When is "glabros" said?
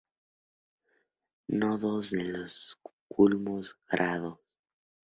3.87-4.39